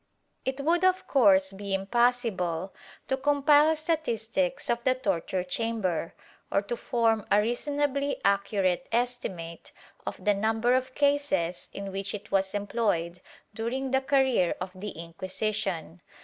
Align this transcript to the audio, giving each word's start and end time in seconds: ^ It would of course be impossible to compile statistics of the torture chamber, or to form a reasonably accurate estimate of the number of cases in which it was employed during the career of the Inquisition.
^ 0.01 0.03
It 0.45 0.59
would 0.61 0.83
of 0.83 1.05
course 1.05 1.53
be 1.53 1.75
impossible 1.75 2.73
to 3.07 3.17
compile 3.17 3.75
statistics 3.75 4.67
of 4.67 4.83
the 4.83 4.95
torture 4.95 5.43
chamber, 5.43 6.15
or 6.51 6.63
to 6.63 6.75
form 6.75 7.27
a 7.29 7.39
reasonably 7.39 8.19
accurate 8.25 8.87
estimate 8.91 9.71
of 10.07 10.25
the 10.25 10.33
number 10.33 10.73
of 10.73 10.95
cases 10.95 11.69
in 11.71 11.91
which 11.91 12.15
it 12.15 12.31
was 12.31 12.55
employed 12.55 13.21
during 13.53 13.91
the 13.91 14.01
career 14.01 14.55
of 14.59 14.71
the 14.73 14.89
Inquisition. 14.89 16.01